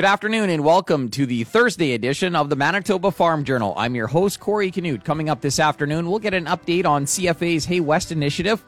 Good 0.00 0.06
afternoon 0.06 0.48
and 0.48 0.64
welcome 0.64 1.10
to 1.10 1.26
the 1.26 1.44
Thursday 1.44 1.92
edition 1.92 2.34
of 2.34 2.48
the 2.48 2.56
Manitoba 2.56 3.10
Farm 3.10 3.44
Journal. 3.44 3.74
I'm 3.76 3.94
your 3.94 4.06
host, 4.06 4.40
Corey 4.40 4.70
Canute. 4.70 5.04
Coming 5.04 5.28
up 5.28 5.42
this 5.42 5.60
afternoon, 5.60 6.08
we'll 6.08 6.20
get 6.20 6.32
an 6.32 6.46
update 6.46 6.86
on 6.86 7.04
CFA's 7.04 7.66
Hay 7.66 7.80
West 7.80 8.10
initiative. 8.10 8.64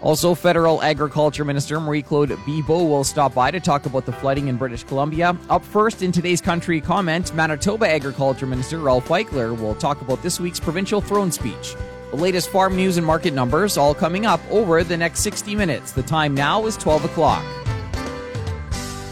Also, 0.00 0.32
Federal 0.32 0.80
Agriculture 0.84 1.44
Minister 1.44 1.80
Marie 1.80 2.02
Claude 2.02 2.28
Bibeau 2.28 2.88
will 2.88 3.02
stop 3.02 3.34
by 3.34 3.50
to 3.50 3.58
talk 3.58 3.86
about 3.86 4.06
the 4.06 4.12
flooding 4.12 4.46
in 4.46 4.56
British 4.56 4.84
Columbia. 4.84 5.36
Up 5.50 5.64
first 5.64 6.02
in 6.02 6.12
today's 6.12 6.40
country 6.40 6.80
comment, 6.80 7.34
Manitoba 7.34 7.88
Agriculture 7.88 8.46
Minister 8.46 8.78
Ralph 8.78 9.08
Eichler 9.08 9.60
will 9.60 9.74
talk 9.74 10.00
about 10.02 10.22
this 10.22 10.38
week's 10.38 10.60
provincial 10.60 11.00
throne 11.00 11.32
speech. 11.32 11.74
The 12.12 12.16
latest 12.16 12.48
farm 12.50 12.76
news 12.76 12.96
and 12.96 13.04
market 13.04 13.34
numbers 13.34 13.76
all 13.76 13.92
coming 13.92 14.24
up 14.24 14.40
over 14.52 14.84
the 14.84 14.96
next 14.96 15.18
60 15.22 15.56
minutes. 15.56 15.90
The 15.90 16.04
time 16.04 16.32
now 16.32 16.64
is 16.64 16.76
12 16.76 17.06
o'clock. 17.06 17.44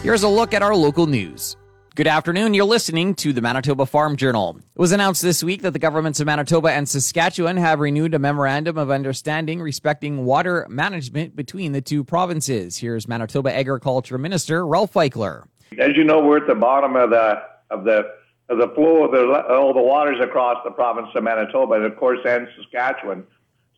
Here's 0.04 0.22
a 0.22 0.28
look 0.28 0.54
at 0.54 0.62
our 0.62 0.76
local 0.76 1.08
news. 1.08 1.56
Good 1.96 2.08
afternoon. 2.08 2.54
You're 2.54 2.64
listening 2.64 3.14
to 3.16 3.32
the 3.32 3.40
Manitoba 3.40 3.86
Farm 3.86 4.16
Journal. 4.16 4.56
It 4.58 4.80
was 4.80 4.90
announced 4.90 5.22
this 5.22 5.44
week 5.44 5.62
that 5.62 5.70
the 5.70 5.78
governments 5.78 6.18
of 6.18 6.26
Manitoba 6.26 6.72
and 6.72 6.88
Saskatchewan 6.88 7.56
have 7.56 7.78
renewed 7.78 8.14
a 8.14 8.18
memorandum 8.18 8.76
of 8.76 8.90
understanding 8.90 9.62
respecting 9.62 10.24
water 10.24 10.66
management 10.68 11.36
between 11.36 11.70
the 11.70 11.80
two 11.80 12.02
provinces. 12.02 12.78
Here's 12.78 13.06
Manitoba 13.06 13.54
Agriculture 13.54 14.18
Minister 14.18 14.66
Ralph 14.66 14.94
Eichler. 14.94 15.44
As 15.78 15.96
you 15.96 16.02
know, 16.02 16.20
we're 16.20 16.38
at 16.38 16.48
the 16.48 16.56
bottom 16.56 16.96
of 16.96 17.10
the 17.10 17.40
of 17.70 17.84
the 17.84 18.10
of 18.48 18.58
the 18.58 18.74
flow 18.74 19.04
of 19.04 19.12
the 19.12 19.54
all 19.54 19.72
the 19.72 19.80
waters 19.80 20.18
across 20.20 20.56
the 20.64 20.72
province 20.72 21.10
of 21.14 21.22
Manitoba, 21.22 21.74
and 21.74 21.84
of 21.84 21.96
course, 21.96 22.18
and 22.26 22.48
Saskatchewan. 22.56 23.24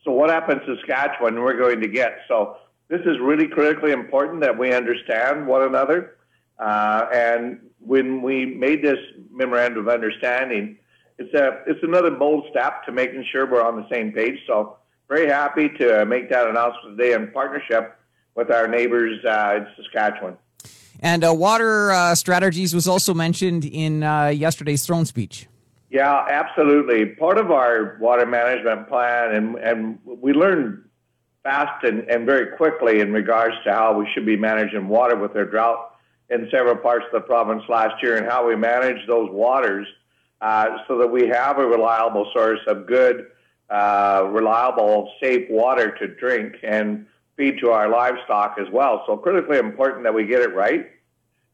So, 0.03 0.09
what 0.09 0.31
happens 0.31 0.63
in 0.67 0.75
Saskatchewan? 0.77 1.39
We're 1.39 1.55
going 1.55 1.81
to 1.81 1.87
get 1.87 2.21
so. 2.27 2.57
This 2.87 3.01
is 3.01 3.19
really 3.21 3.47
critically 3.47 3.91
important 3.91 4.41
that 4.41 4.57
we 4.57 4.73
understand 4.73 5.45
one 5.45 5.61
another 5.61 6.15
uh, 6.57 7.05
and 7.13 7.59
when 7.79 8.21
we 8.21 8.45
made 8.45 8.83
this 8.83 8.99
memorandum 9.31 9.87
of 9.87 9.93
understanding, 9.93 10.77
it's 11.17 11.33
a 11.33 11.63
it's 11.65 11.83
another 11.83 12.11
bold 12.11 12.45
step 12.51 12.83
to 12.85 12.91
making 12.91 13.25
sure 13.31 13.45
we're 13.49 13.63
on 13.63 13.75
the 13.75 13.87
same 13.89 14.11
page. 14.11 14.39
So 14.45 14.77
very 15.07 15.27
happy 15.27 15.69
to 15.79 16.05
make 16.05 16.29
that 16.29 16.47
announcement 16.47 16.97
today 16.97 17.13
in 17.13 17.31
partnership 17.31 17.97
with 18.35 18.51
our 18.51 18.67
neighbors 18.67 19.23
uh, 19.25 19.57
in 19.57 19.67
Saskatchewan. 19.75 20.37
And 20.99 21.23
uh, 21.23 21.33
water 21.33 21.91
uh, 21.91 22.15
strategies 22.15 22.73
was 22.73 22.87
also 22.87 23.13
mentioned 23.13 23.65
in 23.65 24.03
uh, 24.03 24.27
yesterday's 24.27 24.85
throne 24.85 25.05
speech. 25.05 25.47
Yeah, 25.89 26.25
absolutely. 26.29 27.05
Part 27.05 27.37
of 27.37 27.51
our 27.51 27.97
water 28.01 28.25
management 28.25 28.89
plan, 28.89 29.33
and, 29.35 29.55
and 29.55 29.99
we 30.03 30.33
learned 30.33 30.83
fast 31.43 31.83
and, 31.83 32.01
and 32.09 32.25
very 32.25 32.57
quickly 32.57 32.99
in 32.99 33.13
regards 33.13 33.55
to 33.63 33.71
how 33.71 33.97
we 33.97 34.07
should 34.13 34.25
be 34.25 34.35
managing 34.35 34.87
water 34.89 35.15
with 35.15 35.35
our 35.35 35.45
drought 35.45 35.93
in 36.29 36.47
several 36.51 36.75
parts 36.75 37.05
of 37.05 37.21
the 37.21 37.25
province 37.25 37.63
last 37.69 38.01
year 38.03 38.17
and 38.17 38.25
how 38.25 38.47
we 38.47 38.55
manage 38.55 39.05
those 39.07 39.29
waters 39.31 39.87
uh, 40.41 40.77
so 40.87 40.97
that 40.97 41.07
we 41.07 41.27
have 41.27 41.57
a 41.57 41.65
reliable 41.65 42.29
source 42.33 42.59
of 42.67 42.85
good, 42.85 43.27
uh, 43.69 44.27
reliable, 44.29 45.11
safe 45.21 45.49
water 45.49 45.95
to 45.97 46.07
drink 46.07 46.55
and 46.63 47.05
feed 47.35 47.59
to 47.59 47.69
our 47.69 47.89
livestock 47.89 48.57
as 48.59 48.67
well. 48.71 49.03
So 49.07 49.17
critically 49.17 49.57
important 49.57 50.03
that 50.03 50.13
we 50.13 50.25
get 50.25 50.41
it 50.41 50.53
right. 50.53 50.89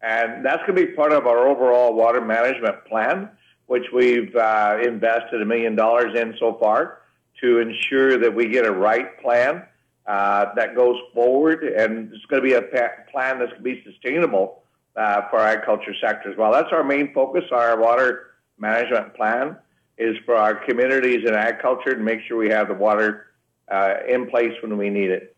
And 0.01 0.45
that's 0.45 0.61
going 0.65 0.75
to 0.75 0.85
be 0.87 0.93
part 0.93 1.13
of 1.13 1.27
our 1.27 1.47
overall 1.47 1.93
water 1.93 2.19
management 2.19 2.83
plan, 2.85 3.29
which 3.67 3.85
we've 3.93 4.35
uh, 4.35 4.79
invested 4.83 5.41
a 5.41 5.45
million 5.45 5.75
dollars 5.75 6.17
in 6.19 6.35
so 6.39 6.57
far 6.59 6.99
to 7.41 7.59
ensure 7.59 8.17
that 8.17 8.33
we 8.33 8.49
get 8.49 8.65
a 8.65 8.71
right 8.71 9.21
plan 9.21 9.63
uh, 10.05 10.47
that 10.55 10.75
goes 10.75 10.97
forward. 11.13 11.63
And 11.63 12.11
it's 12.13 12.25
going 12.25 12.41
to 12.41 12.47
be 12.47 12.53
a 12.53 12.61
plan 12.61 13.39
that's 13.39 13.51
going 13.51 13.57
to 13.57 13.61
be 13.61 13.83
sustainable 13.85 14.62
uh, 14.95 15.21
for 15.29 15.39
our 15.39 15.47
agriculture 15.47 15.93
sector 15.99 16.31
as 16.31 16.37
well. 16.37 16.51
That's 16.51 16.71
our 16.71 16.83
main 16.83 17.13
focus. 17.13 17.43
Our 17.51 17.79
water 17.79 18.31
management 18.57 19.15
plan 19.15 19.57
is 19.97 20.15
for 20.25 20.35
our 20.35 20.55
communities 20.55 21.25
and 21.25 21.35
agriculture 21.35 21.95
to 21.95 22.01
make 22.01 22.21
sure 22.27 22.37
we 22.37 22.49
have 22.49 22.67
the 22.67 22.73
water 22.73 23.27
uh, 23.71 23.95
in 24.07 24.29
place 24.29 24.53
when 24.61 24.77
we 24.77 24.89
need 24.89 25.09
it. 25.09 25.35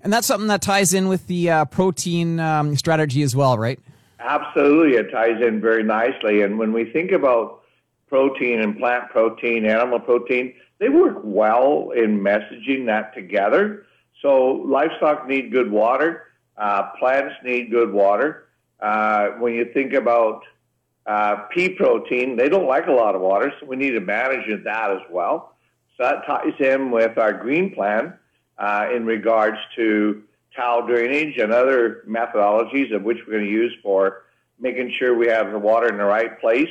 And 0.00 0.12
that's 0.12 0.26
something 0.26 0.48
that 0.48 0.60
ties 0.60 0.92
in 0.92 1.08
with 1.08 1.26
the 1.28 1.50
uh, 1.50 1.64
protein 1.64 2.38
um, 2.38 2.76
strategy 2.76 3.22
as 3.22 3.34
well, 3.34 3.56
right? 3.56 3.80
Absolutely, 4.20 4.96
it 4.96 5.10
ties 5.10 5.40
in 5.40 5.60
very 5.60 5.82
nicely. 5.82 6.42
And 6.42 6.58
when 6.58 6.72
we 6.72 6.84
think 6.84 7.12
about 7.12 7.62
protein 8.08 8.60
and 8.60 8.76
plant 8.76 9.10
protein, 9.10 9.64
animal 9.64 10.00
protein, 10.00 10.54
they 10.78 10.88
work 10.88 11.18
well 11.22 11.90
in 11.96 12.20
messaging 12.20 12.86
that 12.86 13.14
together. 13.14 13.86
So 14.20 14.62
livestock 14.66 15.26
need 15.26 15.52
good 15.52 15.70
water, 15.70 16.24
uh, 16.56 16.90
plants 16.98 17.34
need 17.42 17.70
good 17.70 17.92
water, 17.92 18.48
uh, 18.84 19.30
when 19.38 19.54
you 19.54 19.64
think 19.72 19.94
about 19.94 20.42
uh, 21.06 21.36
pea 21.50 21.70
protein, 21.70 22.36
they 22.36 22.50
don't 22.50 22.66
like 22.66 22.86
a 22.86 22.92
lot 22.92 23.14
of 23.14 23.22
water, 23.22 23.50
so 23.58 23.66
we 23.66 23.76
need 23.76 23.92
to 23.92 24.00
manage 24.00 24.46
that 24.64 24.90
as 24.90 25.00
well. 25.10 25.54
So 25.96 26.04
that 26.04 26.26
ties 26.26 26.52
in 26.60 26.90
with 26.90 27.16
our 27.16 27.32
green 27.32 27.74
plan 27.74 28.12
uh, 28.58 28.88
in 28.94 29.06
regards 29.06 29.56
to 29.76 30.22
tile 30.54 30.86
drainage 30.86 31.38
and 31.38 31.50
other 31.50 32.04
methodologies 32.06 32.94
of 32.94 33.02
which 33.02 33.18
we're 33.26 33.34
going 33.34 33.46
to 33.46 33.50
use 33.50 33.74
for 33.82 34.24
making 34.60 34.92
sure 34.98 35.16
we 35.16 35.28
have 35.28 35.50
the 35.50 35.58
water 35.58 35.88
in 35.88 35.96
the 35.96 36.04
right 36.04 36.38
place 36.38 36.68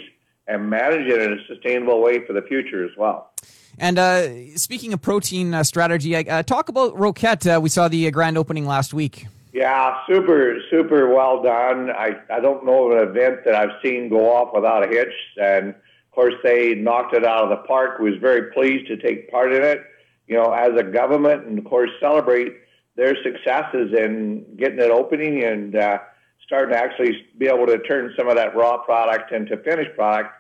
and 0.48 0.70
manage 0.70 1.08
it 1.08 1.20
in 1.20 1.34
a 1.34 1.48
sustainable 1.48 2.00
way 2.00 2.24
for 2.28 2.34
the 2.34 2.44
future 2.44 2.86
as 2.86 2.92
well. 2.96 3.32
And 3.80 3.98
uh, 3.98 4.56
speaking 4.56 4.94
of 4.94 5.02
protein 5.02 5.54
uh, 5.54 5.64
strategy, 5.64 6.16
uh, 6.16 6.44
talk 6.44 6.70
about 6.70 6.94
Roquette. 6.94 7.56
Uh, 7.56 7.60
we 7.60 7.70
saw 7.70 7.88
the 7.88 8.12
grand 8.12 8.38
opening 8.38 8.68
last 8.68 8.94
week. 8.94 9.26
Yeah, 9.54 9.98
super, 10.08 10.58
super 10.72 11.14
well 11.14 11.44
done. 11.44 11.92
I, 11.92 12.16
I 12.32 12.40
don't 12.40 12.66
know 12.66 12.92
of 12.92 12.98
an 12.98 13.08
event 13.08 13.46
that 13.46 13.54
I've 13.54 13.80
seen 13.84 14.10
go 14.10 14.36
off 14.36 14.52
without 14.52 14.84
a 14.84 14.88
hitch. 14.88 15.14
And 15.40 15.70
of 15.70 16.12
course, 16.12 16.34
they 16.44 16.74
knocked 16.74 17.14
it 17.14 17.24
out 17.24 17.44
of 17.44 17.50
the 17.52 17.68
park. 17.68 18.00
Was 18.00 18.16
very 18.20 18.52
pleased 18.52 18.88
to 18.88 18.98
take 18.98 19.30
part 19.30 19.54
in 19.54 19.62
it, 19.62 19.84
you 20.28 20.36
know, 20.36 20.52
as 20.52 20.72
a 20.76 20.84
government, 20.84 21.46
and 21.46 21.60
of 21.60 21.66
course, 21.66 21.92
celebrate 22.00 22.52
their 22.96 23.16
successes 23.24 23.94
in 23.96 24.44
getting 24.58 24.80
it 24.80 24.90
opening 24.90 25.44
and 25.44 25.76
uh, 25.76 26.00
starting 26.44 26.74
to 26.74 26.80
actually 26.80 27.24
be 27.38 27.46
able 27.46 27.68
to 27.68 27.78
turn 27.84 28.12
some 28.18 28.28
of 28.28 28.36
that 28.36 28.56
raw 28.56 28.78
product 28.78 29.32
into 29.32 29.56
finished 29.58 29.94
product 29.96 30.32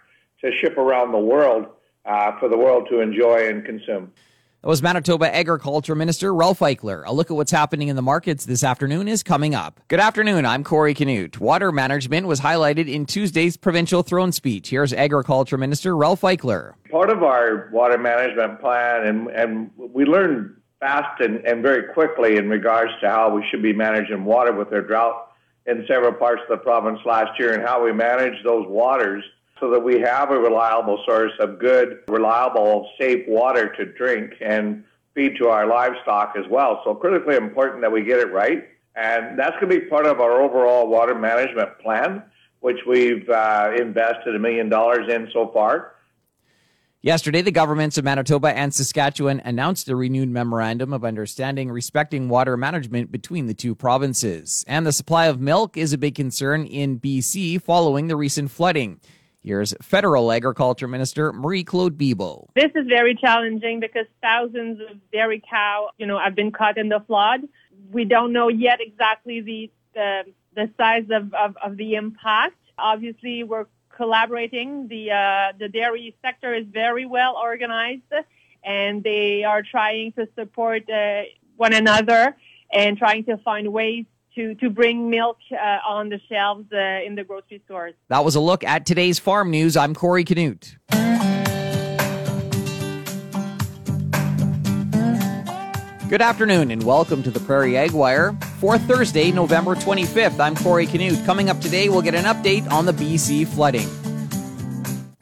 to 0.41 0.51
ship 0.59 0.75
around 0.77 1.11
the 1.11 1.19
world 1.19 1.67
uh, 2.05 2.31
for 2.39 2.49
the 2.49 2.57
world 2.57 2.87
to 2.89 2.99
enjoy 2.99 3.47
and 3.47 3.63
consume. 3.63 4.11
That 4.63 4.69
was 4.69 4.81
Manitoba 4.81 5.35
Agriculture 5.35 5.93
Minister 5.93 6.33
Ralph 6.33 6.59
Eichler. 6.59 7.03
A 7.05 7.11
look 7.11 7.29
at 7.29 7.35
what's 7.35 7.51
happening 7.51 7.89
in 7.89 7.97
the 7.97 8.01
markets 8.01 8.45
this 8.45 8.63
afternoon 8.63 9.09
is 9.09 9.21
coming 9.21 9.53
up. 9.53 9.81
Good 9.89 9.99
afternoon. 9.99 10.45
I'm 10.45 10.63
Corey 10.63 10.93
Canute. 10.93 11.41
Water 11.41 11.69
management 11.73 12.27
was 12.27 12.39
highlighted 12.39 12.89
in 12.89 13.05
Tuesday's 13.05 13.57
provincial 13.57 14.03
throne 14.03 14.31
speech. 14.31 14.69
Here's 14.69 14.93
Agriculture 14.93 15.57
Minister 15.57 15.97
Ralph 15.97 16.21
Eichler. 16.21 16.75
Part 16.89 17.09
of 17.09 17.23
our 17.23 17.67
water 17.73 17.97
management 17.97 18.61
plan, 18.61 19.05
and, 19.05 19.27
and 19.31 19.69
we 19.75 20.05
learned 20.05 20.55
fast 20.79 21.19
and, 21.19 21.45
and 21.45 21.61
very 21.61 21.91
quickly 21.93 22.37
in 22.37 22.47
regards 22.47 22.93
to 23.01 23.09
how 23.09 23.35
we 23.35 23.45
should 23.51 23.61
be 23.61 23.73
managing 23.73 24.23
water 24.23 24.53
with 24.53 24.71
our 24.71 24.79
drought 24.81 25.29
in 25.65 25.83
several 25.89 26.13
parts 26.13 26.41
of 26.49 26.57
the 26.57 26.63
province 26.63 26.99
last 27.05 27.37
year 27.37 27.53
and 27.53 27.67
how 27.67 27.83
we 27.83 27.91
manage 27.91 28.41
those 28.45 28.65
waters 28.69 29.25
so 29.59 29.69
that 29.71 29.79
we 29.79 29.99
have 29.99 30.31
a 30.31 30.37
reliable 30.37 31.01
source 31.05 31.31
of 31.39 31.59
good, 31.59 31.99
reliable, 32.07 32.89
safe 32.99 33.25
water 33.27 33.73
to 33.75 33.85
drink 33.85 34.33
and 34.41 34.83
feed 35.13 35.37
to 35.37 35.47
our 35.47 35.67
livestock 35.67 36.33
as 36.37 36.45
well. 36.49 36.81
So 36.83 36.95
critically 36.95 37.35
important 37.35 37.81
that 37.81 37.91
we 37.91 38.03
get 38.03 38.19
it 38.19 38.31
right. 38.31 38.67
And 38.95 39.37
that's 39.37 39.55
going 39.59 39.69
to 39.69 39.79
be 39.79 39.85
part 39.87 40.05
of 40.05 40.19
our 40.19 40.41
overall 40.41 40.87
water 40.87 41.15
management 41.15 41.79
plan, 41.79 42.23
which 42.59 42.79
we've 42.87 43.27
uh, 43.29 43.71
invested 43.77 44.35
a 44.35 44.39
million 44.39 44.69
dollars 44.69 45.11
in 45.11 45.29
so 45.33 45.49
far. 45.53 45.93
Yesterday, 47.01 47.41
the 47.41 47.51
governments 47.51 47.97
of 47.97 48.05
Manitoba 48.05 48.57
and 48.57 48.73
Saskatchewan 48.73 49.41
announced 49.43 49.89
a 49.89 49.95
renewed 49.95 50.29
memorandum 50.29 50.93
of 50.93 51.03
understanding 51.03 51.69
respecting 51.69 52.29
water 52.29 52.55
management 52.55 53.11
between 53.11 53.47
the 53.47 53.53
two 53.53 53.75
provinces. 53.75 54.63
And 54.69 54.87
the 54.87 54.93
supply 54.93 55.25
of 55.25 55.41
milk 55.41 55.75
is 55.75 55.91
a 55.91 55.97
big 55.97 56.15
concern 56.15 56.65
in 56.65 57.01
BC 57.01 57.61
following 57.61 58.07
the 58.07 58.15
recent 58.15 58.51
flooding. 58.51 59.01
Here's 59.43 59.73
Federal 59.81 60.31
Agriculture 60.31 60.87
Minister 60.87 61.33
Marie 61.33 61.65
Claude 61.65 61.97
Bibeau. 61.97 62.47
This 62.55 62.71
is 62.75 62.87
very 62.87 63.13
challenging 63.13 63.81
because 63.81 64.05
thousands 64.21 64.79
of 64.89 64.97
dairy 65.11 65.43
cow, 65.47 65.89
you 65.97 66.05
know, 66.05 66.17
have 66.17 66.33
been 66.33 66.51
caught 66.51 66.77
in 66.77 66.87
the 66.87 67.01
flood. 67.01 67.41
We 67.91 68.05
don't 68.05 68.31
know 68.31 68.47
yet 68.47 68.79
exactly 68.79 69.41
the 69.41 69.69
the, 69.93 70.23
the 70.55 70.69
size 70.77 71.05
of, 71.11 71.33
of, 71.33 71.55
of 71.63 71.77
the 71.77 71.95
impact. 71.95 72.55
Obviously, 72.77 73.43
we're 73.43 73.65
collaborating. 73.95 74.87
The 74.87 75.11
uh, 75.11 75.57
the 75.59 75.67
dairy 75.67 76.15
sector 76.21 76.55
is 76.55 76.65
very 76.71 77.05
well 77.05 77.35
organized, 77.35 78.13
and 78.63 79.03
they 79.03 79.43
are 79.43 79.61
trying 79.61 80.13
to 80.13 80.27
support 80.35 80.89
uh, 80.89 81.23
one 81.57 81.73
another 81.73 82.37
and 82.71 82.97
trying 82.97 83.25
to 83.25 83.37
find 83.37 83.73
ways 83.73 84.05
to, 84.35 84.55
to 84.55 84.69
bring 84.69 85.09
milk 85.09 85.37
uh, 85.51 85.79
on 85.87 86.09
the 86.09 86.19
shelves 86.29 86.65
uh, 86.73 87.05
in 87.05 87.15
the 87.15 87.23
grocery 87.23 87.61
stores. 87.65 87.93
That 88.09 88.25
was 88.25 88.35
a 88.35 88.39
look 88.39 88.63
at 88.63 88.85
today's 88.85 89.19
farm 89.19 89.51
news. 89.51 89.77
I'm 89.77 89.93
Corey 89.93 90.23
Canute. 90.23 90.77
Good 96.09 96.21
afternoon 96.21 96.69
and 96.69 96.83
welcome 96.83 97.23
to 97.23 97.31
the 97.31 97.39
Prairie 97.39 97.75
Ag 97.75 97.91
Wire. 97.91 98.37
for 98.59 98.77
Thursday, 98.77 99.31
November 99.31 99.73
25th. 99.73 100.39
I'm 100.39 100.55
Corey 100.55 100.85
Canute. 100.85 101.25
Coming 101.25 101.49
up 101.49 101.59
today, 101.59 101.89
we'll 101.89 102.03
get 102.03 102.13
an 102.13 102.25
update 102.25 102.69
on 102.71 102.85
the 102.85 102.93
BC 102.93 103.47
flooding. 103.47 103.89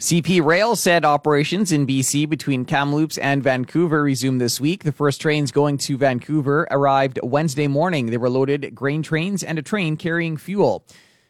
CP 0.02 0.44
Rail 0.44 0.76
said 0.76 1.06
operations 1.06 1.72
in 1.72 1.86
BC 1.86 2.28
between 2.28 2.66
Kamloops 2.66 3.20
and 3.20 3.44
Vancouver 3.44 4.02
resumed 4.02 4.42
this 4.42 4.60
week. 4.60 4.84
The 4.84 4.92
first 4.92 5.22
trains 5.22 5.52
going 5.52 5.78
to 5.78 5.96
Vancouver 5.96 6.68
arrived 6.72 7.20
Wednesday 7.22 7.68
morning. 7.68 8.08
They 8.08 8.18
were 8.18 8.32
loaded 8.32 8.74
grain 8.74 9.04
trains 9.04 9.44
and 9.44 9.60
a 9.60 9.62
train 9.62 9.98
carrying 9.98 10.38
fuel. 10.38 10.84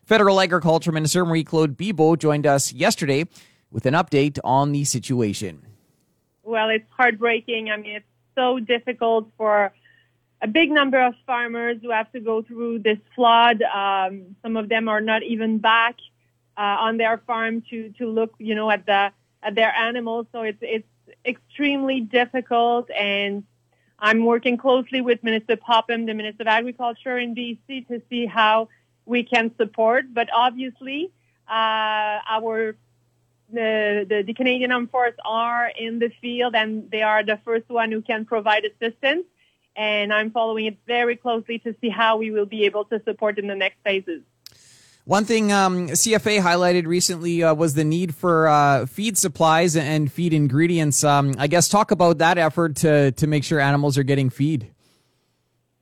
Federal 0.05 0.39
Agriculture 0.39 0.93
Minister 0.93 1.25
Marie 1.25 1.43
Claude 1.43 1.75
Bibeau 1.75 2.17
joined 2.17 2.47
us 2.47 2.71
yesterday 2.71 3.25
with 3.71 3.85
an 3.85 3.93
update 3.93 4.39
on 4.41 4.71
the 4.71 4.85
situation. 4.85 5.61
Well, 6.43 6.69
it's 6.69 6.87
heartbreaking. 6.91 7.69
I 7.71 7.75
mean, 7.75 7.97
it's 7.97 8.05
so 8.35 8.61
difficult 8.61 9.27
for 9.35 9.73
a 10.41 10.47
big 10.47 10.71
number 10.71 11.05
of 11.05 11.13
farmers 11.25 11.79
who 11.81 11.91
have 11.91 12.09
to 12.13 12.21
go 12.21 12.41
through 12.41 12.79
this 12.79 12.99
flood. 13.15 13.63
Um, 13.63 14.37
some 14.41 14.55
of 14.55 14.69
them 14.69 14.87
are 14.87 15.01
not 15.01 15.23
even 15.23 15.57
back 15.57 15.97
uh, 16.61 16.77
on 16.87 16.97
their 16.97 17.17
farm 17.29 17.63
to 17.69 17.77
to 17.97 18.05
look, 18.07 18.31
you 18.37 18.53
know, 18.53 18.69
at 18.69 18.85
the 18.85 19.11
at 19.41 19.55
their 19.55 19.73
animals. 19.75 20.27
So 20.31 20.43
it's 20.43 20.63
it's 20.77 20.91
extremely 21.25 22.01
difficult, 22.01 22.85
and 22.91 23.43
I'm 23.97 24.25
working 24.25 24.57
closely 24.57 25.01
with 25.01 25.23
Minister 25.23 25.55
Popham, 25.55 26.05
the 26.05 26.13
Minister 26.13 26.43
of 26.43 26.47
Agriculture 26.59 27.17
in 27.17 27.33
BC, 27.33 27.87
to 27.87 28.01
see 28.09 28.27
how 28.27 28.69
we 29.05 29.23
can 29.23 29.45
support. 29.57 30.13
But 30.13 30.27
obviously, 30.45 31.11
uh, 31.49 32.17
our 32.37 32.75
the, 33.51 34.05
the, 34.07 34.23
the 34.27 34.33
Canadian 34.33 34.71
Armed 34.71 34.91
Forces 34.91 35.19
are 35.25 35.71
in 35.77 35.99
the 35.99 36.09
field 36.21 36.55
and 36.55 36.89
they 36.89 37.01
are 37.01 37.21
the 37.21 37.37
first 37.43 37.67
one 37.67 37.91
who 37.91 38.01
can 38.01 38.23
provide 38.23 38.63
assistance. 38.63 39.25
And 39.75 40.13
I'm 40.13 40.31
following 40.31 40.67
it 40.67 40.77
very 40.87 41.17
closely 41.17 41.59
to 41.59 41.75
see 41.81 41.89
how 41.89 42.15
we 42.17 42.31
will 42.31 42.45
be 42.45 42.63
able 42.63 42.85
to 42.85 43.01
support 43.03 43.39
in 43.39 43.47
the 43.47 43.55
next 43.55 43.77
phases. 43.83 44.21
One 45.05 45.25
thing 45.25 45.51
um, 45.51 45.87
CFA 45.87 46.41
highlighted 46.41 46.85
recently 46.85 47.43
uh, 47.43 47.55
was 47.55 47.73
the 47.73 47.83
need 47.83 48.13
for 48.13 48.47
uh, 48.47 48.85
feed 48.85 49.17
supplies 49.17 49.75
and 49.75 50.11
feed 50.11 50.31
ingredients. 50.31 51.03
Um, 51.03 51.33
I 51.39 51.47
guess 51.47 51.67
talk 51.67 51.89
about 51.89 52.19
that 52.19 52.37
effort 52.37 52.75
to 52.77 53.11
to 53.13 53.27
make 53.27 53.43
sure 53.43 53.59
animals 53.59 53.97
are 53.97 54.03
getting 54.03 54.29
feed. 54.29 54.71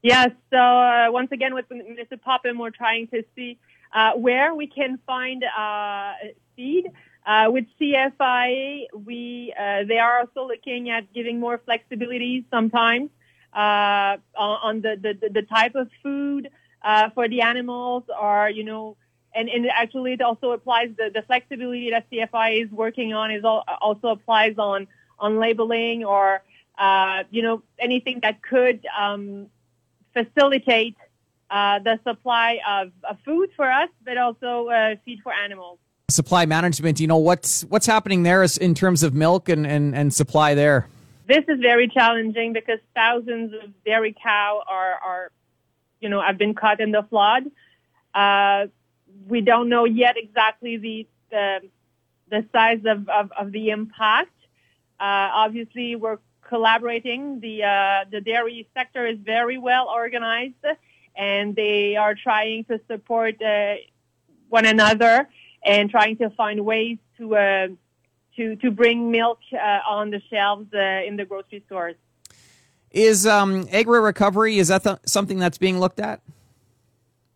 Yes. 0.01 0.29
So 0.51 0.57
uh, 0.57 1.11
once 1.11 1.31
again, 1.33 1.53
with 1.53 1.65
Minister 1.69 2.15
Popham, 2.15 2.57
we're 2.57 2.69
trying 2.69 3.07
to 3.07 3.23
see 3.35 3.59
uh, 3.93 4.13
where 4.13 4.55
we 4.55 4.67
can 4.67 4.99
find 5.05 5.43
uh, 5.43 6.13
feed. 6.55 6.85
Uh, 7.25 7.51
with 7.51 7.65
CFIA, 7.79 8.85
we 9.05 9.53
they 9.87 9.99
are 9.99 10.19
also 10.19 10.47
looking 10.47 10.89
at 10.89 11.13
giving 11.13 11.39
more 11.39 11.59
flexibility 11.63 12.45
sometimes 12.49 13.09
on 13.53 14.81
the, 14.81 14.95
the, 15.01 15.29
the 15.29 15.41
type 15.41 15.75
of 15.75 15.89
food 16.01 16.49
uh, 16.81 17.09
for 17.13 17.27
the 17.27 17.41
animals, 17.41 18.03
or 18.19 18.49
you 18.49 18.63
know, 18.63 18.95
and, 19.39 19.49
and 19.49 19.67
actually 19.67 20.13
it 20.13 20.21
also 20.21 20.51
applies 20.51 20.89
the, 20.97 21.09
the 21.13 21.21
flexibility 21.23 21.89
that 21.91 22.09
CFI 22.11 22.65
is 22.65 22.71
working 22.71 23.13
on 23.13 23.31
is 23.31 23.43
all, 23.43 23.63
also 23.81 24.09
applies 24.09 24.57
on 24.57 24.87
on 25.19 25.39
labeling 25.39 26.05
or 26.05 26.41
uh, 26.77 27.23
you 27.31 27.41
know 27.41 27.63
anything 27.77 28.19
that 28.21 28.41
could 28.41 28.85
um, 28.97 29.47
facilitate 30.13 30.95
uh, 31.49 31.79
the 31.79 31.99
supply 32.03 32.59
of, 32.67 32.91
of 33.09 33.17
food 33.25 33.49
for 33.55 33.69
us, 33.69 33.89
but 34.05 34.17
also 34.17 34.69
feed 35.05 35.19
for 35.23 35.33
animals 35.33 35.79
supply 36.09 36.45
management. 36.45 36.99
You 36.99 37.07
know 37.07 37.17
what's 37.17 37.63
what's 37.65 37.85
happening 37.85 38.23
there 38.23 38.43
in 38.43 38.73
terms 38.73 39.03
of 39.03 39.13
milk 39.13 39.49
and, 39.49 39.65
and, 39.65 39.95
and 39.95 40.13
supply 40.13 40.55
there. 40.55 40.87
This 41.27 41.43
is 41.47 41.59
very 41.59 41.87
challenging 41.87 42.53
because 42.53 42.79
thousands 42.95 43.53
of 43.53 43.83
dairy 43.85 44.15
cow 44.21 44.63
are 44.67 44.93
are 44.93 45.31
you 45.99 46.09
know 46.09 46.21
have 46.21 46.37
been 46.37 46.55
caught 46.55 46.79
in 46.79 46.91
the 46.91 47.03
flood. 47.03 47.43
We 49.27 49.41
don't 49.41 49.69
know 49.69 49.85
yet 49.85 50.15
exactly 50.17 50.77
the 50.77 51.07
the, 51.31 51.61
the 52.29 52.45
size 52.51 52.81
of, 52.85 53.07
of, 53.07 53.31
of 53.37 53.51
the 53.51 53.69
impact. 53.69 54.31
Uh, 54.99 55.29
obviously, 55.33 55.95
we're 55.95 56.17
collaborating. 56.47 57.39
The 57.39 57.63
uh, 57.63 58.05
the 58.11 58.21
dairy 58.21 58.67
sector 58.73 59.05
is 59.05 59.17
very 59.19 59.57
well 59.57 59.87
organized, 59.87 60.65
and 61.15 61.55
they 61.55 61.95
are 61.95 62.15
trying 62.15 62.65
to 62.65 62.81
support 62.87 63.41
uh, 63.41 63.75
one 64.49 64.65
another 64.65 65.29
and 65.63 65.89
trying 65.89 66.17
to 66.17 66.29
find 66.31 66.65
ways 66.65 66.97
to 67.17 67.35
uh, 67.35 67.67
to 68.35 68.55
to 68.57 68.71
bring 68.71 69.11
milk 69.11 69.39
uh, 69.53 69.79
on 69.87 70.09
the 70.09 70.21
shelves 70.29 70.67
uh, 70.73 71.07
in 71.07 71.15
the 71.15 71.25
grocery 71.25 71.63
stores. 71.67 71.95
Is 72.91 73.27
um, 73.27 73.65
AgriRecovery 73.65 74.57
is 74.57 74.69
that 74.69 74.83
th- 74.83 74.97
something 75.05 75.37
that's 75.37 75.59
being 75.59 75.79
looked 75.79 75.99
at? 75.99 76.21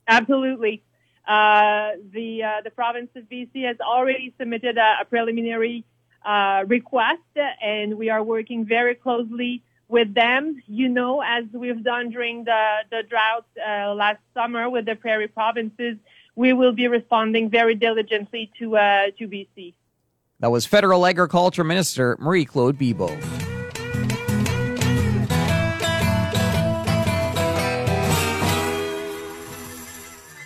Absolutely. 0.08 0.82
Uh, 1.28 1.92
the 2.12 2.44
uh, 2.44 2.62
the 2.64 2.70
province 2.70 3.10
of 3.16 3.24
BC 3.24 3.66
has 3.66 3.78
already 3.80 4.34
submitted 4.38 4.78
a, 4.78 4.98
a 5.02 5.06
preliminary 5.06 5.86
uh, 6.26 6.64
request, 6.68 7.22
and 7.62 7.98
we 7.98 8.10
are 8.10 8.22
working 8.22 8.66
very 8.66 8.96
closely 8.96 9.64
with 9.88 10.14
them. 10.14 10.62
You 10.68 10.90
know, 10.90 11.22
as 11.22 11.46
we've 11.54 11.84
done 11.84 12.10
during 12.10 12.44
the 12.44 12.80
the 12.92 13.04
drought 13.04 13.46
last 13.58 14.20
summer 14.34 14.70
with 14.70 14.86
the 14.86 14.96
prairie 14.96 15.30
provinces, 15.30 15.96
we 16.36 16.52
will 16.52 16.74
be 16.74 16.88
responding 16.88 17.50
very 17.50 17.76
diligently 17.76 18.52
to 18.60 18.72
to 19.18 19.28
BC. 19.28 19.74
That 20.42 20.52
was 20.52 20.66
Federal 20.66 21.06
Agriculture 21.06 21.64
Minister 21.64 22.18
Marie 22.20 22.44
Claude 22.44 22.78
Bibeau. 22.78 23.53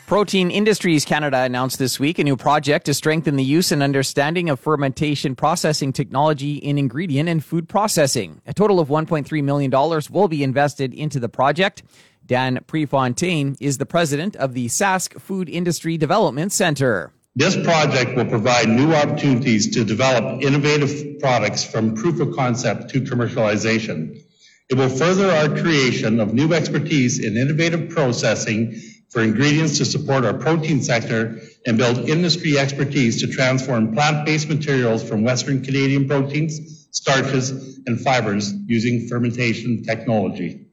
Protein 0.07 0.51
Industries 0.51 1.03
Canada 1.03 1.39
announced 1.39 1.79
this 1.79 1.99
week 1.99 2.17
a 2.17 2.23
new 2.23 2.37
project 2.37 2.85
to 2.85 2.93
strengthen 2.93 3.35
the 3.35 3.43
use 3.43 3.73
and 3.73 3.83
understanding 3.83 4.49
of 4.49 4.57
fermentation 4.57 5.35
processing 5.35 5.91
technology 5.91 6.55
in 6.55 6.77
ingredient 6.77 7.27
and 7.27 7.43
food 7.43 7.67
processing. 7.67 8.41
A 8.47 8.53
total 8.53 8.79
of 8.79 8.87
$1.3 8.87 9.43
million 9.43 9.69
will 10.09 10.29
be 10.29 10.43
invested 10.43 10.93
into 10.93 11.19
the 11.19 11.27
project. 11.27 11.83
Dan 12.25 12.59
Prefontaine 12.67 13.57
is 13.59 13.79
the 13.79 13.85
president 13.85 14.37
of 14.37 14.53
the 14.53 14.67
Sask 14.67 15.19
Food 15.19 15.49
Industry 15.49 15.97
Development 15.97 16.53
Center. 16.53 17.11
This 17.35 17.57
project 17.57 18.15
will 18.15 18.27
provide 18.27 18.69
new 18.69 18.93
opportunities 18.93 19.69
to 19.75 19.83
develop 19.83 20.41
innovative 20.41 21.19
products 21.19 21.65
from 21.65 21.95
proof 21.95 22.21
of 22.21 22.33
concept 22.33 22.91
to 22.91 23.01
commercialization. 23.01 24.23
It 24.69 24.75
will 24.75 24.87
further 24.87 25.29
our 25.29 25.49
creation 25.49 26.21
of 26.21 26.33
new 26.33 26.53
expertise 26.53 27.19
in 27.19 27.35
innovative 27.35 27.89
processing 27.89 28.81
for 29.09 29.21
ingredients 29.21 29.77
to 29.77 29.85
support 29.85 30.25
our 30.25 30.33
protein 30.33 30.83
sector 30.83 31.39
and 31.65 31.77
build 31.77 32.09
industry 32.09 32.57
expertise 32.57 33.21
to 33.21 33.27
transform 33.27 33.93
plant-based 33.93 34.49
materials 34.49 35.07
from 35.07 35.23
Western 35.23 35.63
Canadian 35.63 36.07
proteins, 36.07 36.87
starches, 36.91 37.79
and 37.87 38.01
fibers 38.01 38.53
using 38.65 39.07
fermentation 39.07 39.83
technology. 39.83 40.65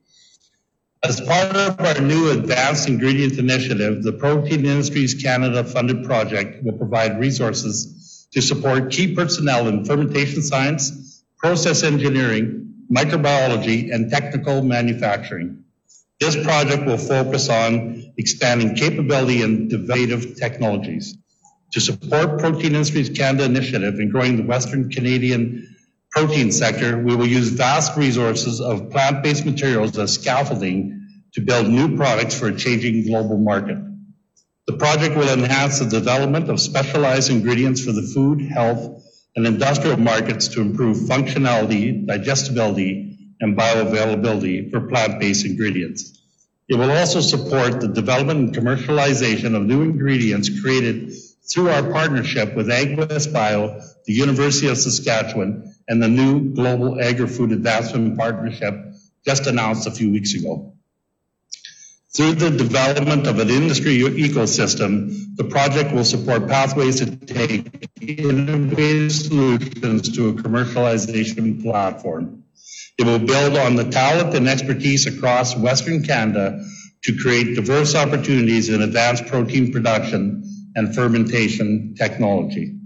As 1.02 1.20
part 1.20 1.54
of 1.54 1.80
our 1.80 2.00
new 2.00 2.30
Advanced 2.30 2.88
Ingredient 2.88 3.38
Initiative, 3.38 4.02
the 4.02 4.12
Protein 4.12 4.64
Industries 4.64 5.14
Canada 5.14 5.62
funded 5.62 6.04
project 6.04 6.64
will 6.64 6.78
provide 6.78 7.20
resources 7.20 8.26
to 8.32 8.40
support 8.40 8.90
key 8.90 9.14
personnel 9.14 9.68
in 9.68 9.84
fermentation 9.84 10.42
science, 10.42 11.22
process 11.36 11.82
engineering, 11.82 12.74
microbiology, 12.90 13.94
and 13.94 14.10
technical 14.10 14.62
manufacturing. 14.62 15.63
This 16.20 16.36
project 16.42 16.86
will 16.86 16.98
focus 16.98 17.48
on 17.48 18.12
expanding 18.16 18.76
capability 18.76 19.42
in 19.42 19.70
innovative 19.70 20.36
technologies. 20.36 21.16
To 21.72 21.80
support 21.80 22.38
Protein 22.38 22.74
Industries 22.74 23.10
Canada 23.10 23.44
initiative 23.44 23.98
in 23.98 24.10
growing 24.10 24.36
the 24.36 24.44
Western 24.44 24.90
Canadian 24.90 25.76
protein 26.10 26.52
sector, 26.52 26.96
we 26.96 27.16
will 27.16 27.26
use 27.26 27.48
vast 27.48 27.96
resources 27.96 28.60
of 28.60 28.90
plant-based 28.90 29.44
materials 29.44 29.98
as 29.98 30.14
scaffolding 30.14 31.08
to 31.32 31.40
build 31.40 31.68
new 31.68 31.96
products 31.96 32.38
for 32.38 32.46
a 32.46 32.56
changing 32.56 33.06
global 33.06 33.36
market. 33.36 33.78
The 34.68 34.74
project 34.74 35.16
will 35.16 35.28
enhance 35.28 35.80
the 35.80 35.86
development 35.86 36.48
of 36.48 36.60
specialized 36.60 37.30
ingredients 37.30 37.84
for 37.84 37.90
the 37.90 38.08
food, 38.14 38.40
health, 38.40 39.02
and 39.34 39.46
industrial 39.46 39.96
markets 39.96 40.48
to 40.48 40.60
improve 40.60 40.96
functionality, 41.08 42.06
digestibility, 42.06 43.13
and 43.44 43.58
bioavailability 43.58 44.70
for 44.70 44.80
plant-based 44.80 45.44
ingredients. 45.44 46.18
It 46.66 46.76
will 46.76 46.90
also 46.90 47.20
support 47.20 47.82
the 47.82 47.88
development 47.88 48.38
and 48.40 48.56
commercialization 48.56 49.54
of 49.54 49.62
new 49.62 49.82
ingredients 49.82 50.48
created 50.62 51.12
through 51.52 51.68
our 51.68 51.82
partnership 51.82 52.56
with 52.56 52.68
AgWest 52.68 53.34
Bio, 53.34 53.82
the 54.06 54.14
University 54.14 54.68
of 54.68 54.78
Saskatchewan, 54.78 55.74
and 55.86 56.02
the 56.02 56.08
new 56.08 56.54
Global 56.54 56.98
Agri-Food 56.98 57.52
Advancement 57.52 58.16
Partnership 58.18 58.74
just 59.26 59.46
announced 59.46 59.86
a 59.86 59.90
few 59.90 60.10
weeks 60.10 60.32
ago. 60.32 60.72
Through 62.16 62.36
the 62.36 62.50
development 62.50 63.26
of 63.26 63.40
an 63.40 63.50
industry 63.50 63.98
ecosystem, 63.98 65.36
the 65.36 65.44
project 65.44 65.92
will 65.92 66.04
support 66.04 66.48
pathways 66.48 67.00
to 67.00 67.14
take 67.14 67.90
innovative 68.00 69.12
solutions 69.12 70.16
to 70.16 70.28
a 70.28 70.32
commercialization 70.32 71.60
platform. 71.62 72.43
It 72.96 73.06
will 73.06 73.18
build 73.18 73.56
on 73.56 73.76
the 73.76 73.90
talent 73.90 74.34
and 74.34 74.48
expertise 74.48 75.06
across 75.06 75.56
Western 75.56 76.04
Canada 76.04 76.64
to 77.04 77.16
create 77.16 77.56
diverse 77.56 77.94
opportunities 77.94 78.68
in 78.68 78.82
advanced 78.82 79.26
protein 79.26 79.72
production 79.72 80.44
and 80.76 80.94
fermentation 80.94 81.94
technology. 81.98 82.76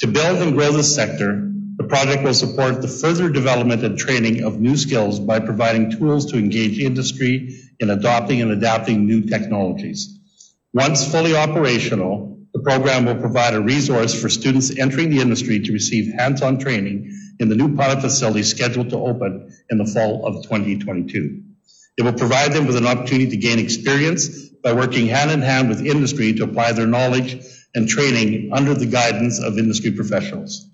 To 0.00 0.08
build 0.08 0.42
and 0.42 0.54
grow 0.54 0.72
this 0.72 0.94
sector, 0.94 1.50
the 1.76 1.84
project 1.84 2.22
will 2.22 2.34
support 2.34 2.82
the 2.82 2.88
further 2.88 3.28
development 3.28 3.84
and 3.84 3.98
training 3.98 4.42
of 4.42 4.60
new 4.60 4.76
skills 4.76 5.20
by 5.20 5.40
providing 5.40 5.90
tools 5.90 6.26
to 6.32 6.38
engage 6.38 6.78
industry 6.78 7.60
in 7.78 7.90
adopting 7.90 8.42
and 8.42 8.50
adapting 8.50 9.06
new 9.06 9.22
technologies. 9.22 10.18
Once 10.72 11.10
fully 11.10 11.36
operational, 11.36 12.35
program 12.66 13.04
will 13.04 13.14
provide 13.14 13.54
a 13.54 13.60
resource 13.60 14.20
for 14.20 14.28
students 14.28 14.76
entering 14.76 15.08
the 15.08 15.20
industry 15.20 15.60
to 15.60 15.72
receive 15.72 16.12
hands-on 16.18 16.58
training 16.58 17.16
in 17.38 17.48
the 17.48 17.54
new 17.54 17.76
pilot 17.76 18.00
facility 18.00 18.42
scheduled 18.42 18.90
to 18.90 18.96
open 18.96 19.56
in 19.70 19.78
the 19.78 19.86
fall 19.86 20.26
of 20.26 20.42
2022. 20.42 21.42
It 21.96 22.02
will 22.02 22.12
provide 22.12 22.52
them 22.52 22.66
with 22.66 22.76
an 22.76 22.84
opportunity 22.84 23.30
to 23.30 23.36
gain 23.36 23.60
experience 23.60 24.48
by 24.64 24.72
working 24.72 25.06
hand 25.06 25.30
in 25.30 25.42
hand 25.42 25.68
with 25.68 25.86
industry 25.86 26.32
to 26.32 26.42
apply 26.42 26.72
their 26.72 26.88
knowledge 26.88 27.36
and 27.76 27.88
training 27.88 28.50
under 28.52 28.74
the 28.74 28.86
guidance 28.86 29.40
of 29.40 29.58
industry 29.58 29.92
professionals. 29.92 30.68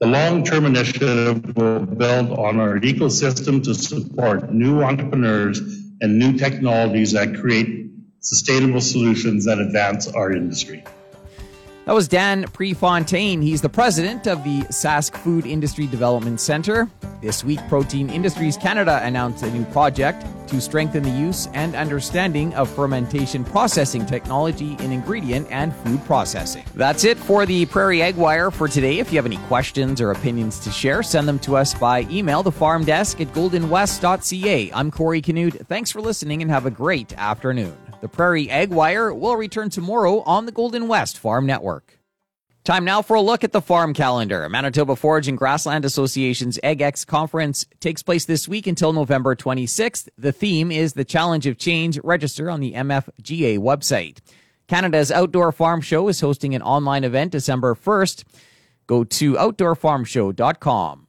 The 0.00 0.06
long-term 0.06 0.64
initiative 0.64 1.54
will 1.54 1.80
build 1.80 2.30
on 2.30 2.58
our 2.60 2.80
ecosystem 2.80 3.62
to 3.64 3.74
support 3.74 4.54
new 4.54 4.82
entrepreneurs 4.82 5.58
and 6.00 6.18
new 6.18 6.38
technologies 6.38 7.12
that 7.12 7.38
create 7.38 7.90
sustainable 8.20 8.80
solutions 8.80 9.44
that 9.44 9.58
advance 9.58 10.08
our 10.08 10.32
industry. 10.32 10.82
That 11.86 11.94
was 11.94 12.08
Dan 12.08 12.46
Prefontaine. 12.48 13.40
He's 13.40 13.62
the 13.62 13.68
president 13.68 14.26
of 14.26 14.42
the 14.42 14.62
Sask 14.62 15.16
Food 15.18 15.46
Industry 15.46 15.86
Development 15.86 16.40
Center. 16.40 16.90
This 17.22 17.44
week, 17.44 17.60
Protein 17.68 18.10
Industries 18.10 18.56
Canada 18.56 19.00
announced 19.04 19.44
a 19.44 19.50
new 19.52 19.64
project 19.66 20.26
to 20.48 20.60
strengthen 20.60 21.04
the 21.04 21.10
use 21.10 21.46
and 21.54 21.76
understanding 21.76 22.52
of 22.54 22.68
fermentation 22.68 23.44
processing 23.44 24.04
technology 24.04 24.76
in 24.80 24.90
ingredient 24.90 25.46
and 25.52 25.72
food 25.76 26.04
processing. 26.06 26.64
That's 26.74 27.04
it 27.04 27.18
for 27.18 27.46
the 27.46 27.66
Prairie 27.66 28.02
Ag 28.02 28.16
Wire 28.16 28.50
for 28.50 28.66
today. 28.66 28.98
If 28.98 29.12
you 29.12 29.18
have 29.18 29.26
any 29.26 29.38
questions 29.46 30.00
or 30.00 30.10
opinions 30.10 30.58
to 30.60 30.72
share, 30.72 31.04
send 31.04 31.28
them 31.28 31.38
to 31.38 31.56
us 31.56 31.72
by 31.72 32.00
email, 32.10 32.42
the 32.42 32.50
farm 32.50 32.84
desk 32.84 33.20
at 33.20 33.28
goldenwest.ca. 33.28 34.72
I'm 34.72 34.90
Corey 34.90 35.22
Canute. 35.22 35.64
Thanks 35.68 35.92
for 35.92 36.00
listening 36.00 36.42
and 36.42 36.50
have 36.50 36.66
a 36.66 36.70
great 36.70 37.12
afternoon. 37.16 37.76
The 38.00 38.08
Prairie 38.08 38.50
Ag 38.50 38.70
Wire 38.70 39.12
will 39.12 39.36
return 39.36 39.70
tomorrow 39.70 40.20
on 40.20 40.44
the 40.44 40.52
Golden 40.52 40.86
West 40.86 41.18
Farm 41.18 41.46
Network. 41.46 41.98
Time 42.62 42.84
now 42.84 43.00
for 43.00 43.14
a 43.14 43.20
look 43.22 43.42
at 43.42 43.52
the 43.52 43.60
farm 43.60 43.94
calendar. 43.94 44.48
Manitoba 44.48 44.96
Forage 44.96 45.28
and 45.28 45.38
Grassland 45.38 45.84
Association's 45.84 46.58
EggX 46.62 47.06
conference 47.06 47.64
takes 47.80 48.02
place 48.02 48.24
this 48.24 48.48
week 48.48 48.66
until 48.66 48.92
November 48.92 49.34
26th. 49.34 50.08
The 50.18 50.32
theme 50.32 50.70
is 50.70 50.92
the 50.92 51.04
challenge 51.04 51.46
of 51.46 51.58
change. 51.58 51.98
Register 52.02 52.50
on 52.50 52.60
the 52.60 52.72
MFGA 52.72 53.58
website. 53.58 54.18
Canada's 54.66 55.12
Outdoor 55.12 55.52
Farm 55.52 55.80
Show 55.80 56.08
is 56.08 56.20
hosting 56.20 56.54
an 56.54 56.62
online 56.62 57.04
event 57.04 57.32
December 57.32 57.74
1st. 57.74 58.24
Go 58.86 59.04
to 59.04 59.34
outdoorfarmshow.com. 59.34 61.05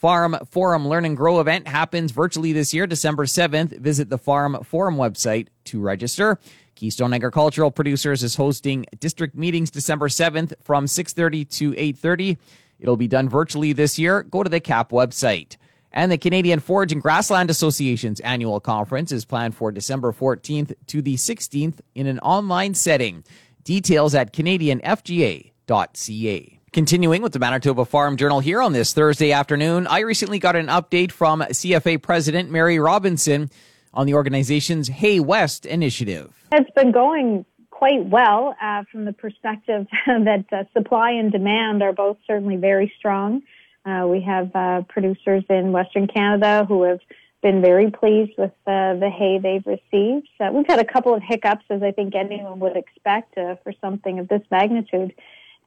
Farm 0.00 0.36
Forum 0.50 0.88
Learn 0.88 1.04
and 1.04 1.14
Grow 1.14 1.40
event 1.40 1.68
happens 1.68 2.10
virtually 2.10 2.54
this 2.54 2.72
year, 2.72 2.86
December 2.86 3.26
7th. 3.26 3.78
Visit 3.78 4.08
the 4.08 4.16
Farm 4.16 4.64
Forum 4.64 4.96
website 4.96 5.48
to 5.64 5.78
register. 5.78 6.38
Keystone 6.74 7.12
Agricultural 7.12 7.70
Producers 7.70 8.22
is 8.22 8.36
hosting 8.36 8.86
district 8.98 9.36
meetings 9.36 9.70
December 9.70 10.08
7th 10.08 10.54
from 10.62 10.86
6:30 10.86 11.44
to 11.50 11.74
8:30. 11.74 12.38
It'll 12.78 12.96
be 12.96 13.08
done 13.08 13.28
virtually 13.28 13.74
this 13.74 13.98
year. 13.98 14.22
Go 14.22 14.42
to 14.42 14.48
the 14.48 14.58
KAP 14.58 14.90
website. 14.90 15.58
And 15.92 16.10
the 16.10 16.16
Canadian 16.16 16.60
Forage 16.60 16.92
and 16.92 17.02
Grassland 17.02 17.50
Association's 17.50 18.20
annual 18.20 18.58
conference 18.58 19.12
is 19.12 19.26
planned 19.26 19.54
for 19.54 19.70
December 19.70 20.12
14th 20.12 20.72
to 20.86 21.02
the 21.02 21.16
16th 21.16 21.82
in 21.94 22.06
an 22.06 22.20
online 22.20 22.72
setting. 22.72 23.22
Details 23.64 24.14
at 24.14 24.32
canadianfga.ca. 24.32 26.59
Continuing 26.72 27.20
with 27.20 27.32
the 27.32 27.40
Manitoba 27.40 27.84
Farm 27.84 28.16
Journal 28.16 28.38
here 28.38 28.62
on 28.62 28.72
this 28.72 28.92
Thursday 28.92 29.32
afternoon, 29.32 29.88
I 29.88 30.00
recently 30.00 30.38
got 30.38 30.54
an 30.54 30.68
update 30.68 31.10
from 31.10 31.40
CFA 31.40 32.00
President 32.00 32.48
Mary 32.48 32.78
Robinson 32.78 33.50
on 33.92 34.06
the 34.06 34.14
organization's 34.14 34.86
Hay 34.86 35.18
West 35.18 35.66
initiative. 35.66 36.32
It's 36.52 36.70
been 36.76 36.92
going 36.92 37.44
quite 37.70 38.06
well 38.06 38.54
uh, 38.62 38.84
from 38.92 39.04
the 39.04 39.12
perspective 39.12 39.88
that 40.06 40.44
uh, 40.52 40.62
supply 40.72 41.10
and 41.10 41.32
demand 41.32 41.82
are 41.82 41.92
both 41.92 42.18
certainly 42.24 42.54
very 42.54 42.92
strong. 42.96 43.42
Uh, 43.84 44.06
we 44.06 44.20
have 44.20 44.54
uh, 44.54 44.82
producers 44.88 45.42
in 45.50 45.72
Western 45.72 46.06
Canada 46.06 46.64
who 46.68 46.84
have 46.84 47.00
been 47.42 47.60
very 47.60 47.90
pleased 47.90 48.32
with 48.38 48.52
the 48.64 49.10
hay 49.12 49.40
they've 49.42 49.66
received. 49.66 50.28
we've 50.52 50.66
had 50.68 50.78
a 50.78 50.84
couple 50.84 51.14
of 51.14 51.22
hiccups, 51.24 51.64
as 51.68 51.82
I 51.82 51.90
think 51.90 52.14
anyone 52.14 52.60
would 52.60 52.76
expect 52.76 53.36
uh, 53.36 53.56
for 53.64 53.72
something 53.80 54.20
of 54.20 54.28
this 54.28 54.42
magnitude 54.52 55.12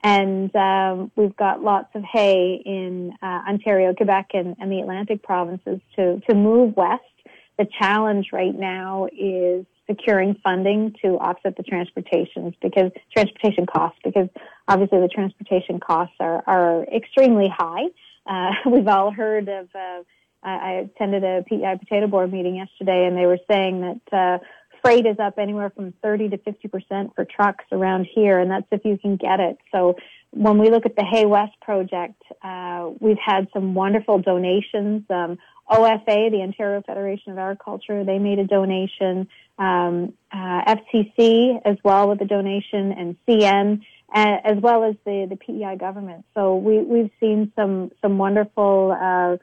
and 0.04 0.54
um, 0.56 1.12
we've 1.16 1.36
got 1.36 1.64
lots 1.64 1.90
of 1.96 2.04
hay 2.04 2.62
in 2.66 3.14
uh, 3.22 3.42
Ontario, 3.48 3.94
Quebec, 3.94 4.32
and, 4.34 4.56
and, 4.60 4.72
the 4.72 4.80
Atlantic 4.80 5.24
provinces 5.24 5.80
to 5.96 6.22
to 6.30 6.36
move 6.36 6.76
west. 6.76 7.04
The 7.58 7.66
challenge 7.80 8.28
right 8.34 8.54
now 8.54 9.08
is 9.18 9.66
securing 9.88 10.36
funding 10.44 10.96
to 11.04 11.20
offset 11.20 11.56
the 11.56 11.64
transportations 11.64 12.54
because 12.62 12.92
transportation 13.16 13.66
costs 13.66 14.00
because 14.04 14.28
obviously 14.68 15.00
the 15.00 15.08
transportation 15.08 15.80
costs 15.80 16.16
are 16.20 16.44
are 16.48 16.84
extremely 16.86 17.48
high. 17.48 17.86
Uh, 18.26 18.52
we've 18.70 18.88
all 18.88 19.12
heard 19.12 19.48
of. 19.48 19.70
Uh, 19.74 20.04
I 20.46 20.90
attended 20.94 21.24
a 21.24 21.44
PEI 21.48 21.78
potato 21.80 22.08
board 22.08 22.34
meeting 22.34 22.58
yesterday, 22.58 23.06
and 23.06 23.16
they 23.16 23.26
were 23.26 23.40
saying 23.50 23.80
that 23.80 24.18
uh, 24.18 24.44
freight 24.84 25.06
is 25.06 25.18
up 25.20 25.36
anywhere 25.40 25.70
from 25.70 25.94
30 26.04 26.30
to 26.30 26.38
50% 26.38 27.16
for 27.16 27.26
trucks 27.26 27.66
around 27.72 28.08
here, 28.14 28.40
and 28.40 28.52
that's 28.52 28.68
if 28.72 28.84
you 28.84 28.98
can 28.98 29.16
get 29.16 29.40
it. 29.40 29.58
So 29.72 29.96
when 30.32 30.58
we 30.58 30.70
look 30.70 30.86
at 30.86 30.96
the 30.96 31.06
Hay 31.06 31.26
West 31.26 31.54
project, 31.62 32.22
uh, 32.44 32.90
we've 33.00 33.18
had 33.24 33.48
some 33.54 33.74
wonderful 33.74 34.20
donations. 34.20 35.04
Um, 35.10 35.38
OFA, 35.70 36.30
the 36.30 36.42
Ontario 36.42 36.84
Federation 36.86 37.32
of 37.32 37.38
Agriculture, 37.38 38.04
they 38.04 38.20
made 38.20 38.40
a 38.40 38.46
donation. 38.46 39.28
Um, 39.58 40.14
uh, 40.32 40.76
FCC 40.76 41.62
as 41.64 41.78
well 41.84 42.10
with 42.10 42.22
a 42.22 42.26
donation, 42.26 42.92
and 42.92 43.16
CN, 43.28 43.82
as 44.14 44.58
well 44.58 44.84
as 44.84 44.96
the 45.06 45.28
the 45.30 45.38
PEI 45.38 45.78
government. 45.78 46.26
So 46.34 46.56
we 46.56 46.80
we've 46.80 47.12
seen 47.20 47.52
some 47.56 47.92
some 48.02 48.18
wonderful 48.18 48.98
uh, 49.00 49.38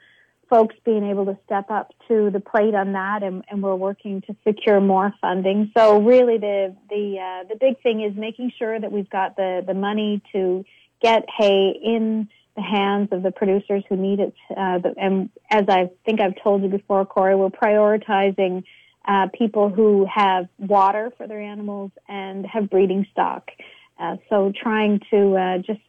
folks 0.51 0.75
being 0.83 1.09
able 1.09 1.25
to 1.25 1.37
step 1.45 1.71
up 1.71 1.93
to 2.09 2.29
the 2.29 2.41
plate 2.41 2.75
on 2.75 2.91
that, 2.91 3.23
and, 3.23 3.43
and 3.49 3.63
we're 3.63 3.73
working 3.73 4.21
to 4.27 4.35
secure 4.45 4.81
more 4.81 5.13
funding. 5.21 5.71
So 5.75 6.01
really, 6.01 6.37
the 6.37 6.75
the 6.89 7.17
uh, 7.17 7.47
the 7.47 7.55
big 7.59 7.81
thing 7.81 8.01
is 8.01 8.15
making 8.15 8.51
sure 8.59 8.79
that 8.79 8.91
we've 8.91 9.09
got 9.09 9.37
the 9.37 9.63
the 9.65 9.73
money 9.73 10.21
to 10.33 10.65
get 11.01 11.23
hay 11.35 11.73
in 11.83 12.27
the 12.55 12.61
hands 12.61 13.07
of 13.13 13.23
the 13.23 13.31
producers 13.31 13.83
who 13.87 13.95
need 13.95 14.19
it. 14.19 14.35
Uh, 14.55 14.79
and 14.97 15.29
as 15.49 15.63
I 15.69 15.89
think 16.05 16.19
I've 16.19 16.35
told 16.43 16.61
you 16.63 16.69
before, 16.69 17.05
Corey, 17.05 17.35
we're 17.35 17.49
prioritizing 17.49 18.63
uh, 19.07 19.27
people 19.33 19.69
who 19.69 20.05
have 20.13 20.49
water 20.59 21.13
for 21.17 21.27
their 21.27 21.41
animals 21.41 21.91
and 22.09 22.45
have 22.45 22.69
breeding 22.69 23.07
stock. 23.13 23.49
Uh, 23.97 24.17
so 24.29 24.51
trying 24.61 24.99
to 25.11 25.35
uh, 25.35 25.57
just 25.59 25.79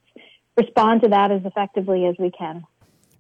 respond 0.57 1.02
to 1.02 1.09
that 1.09 1.33
as 1.33 1.42
effectively 1.45 2.07
as 2.07 2.14
we 2.19 2.31
can. 2.31 2.64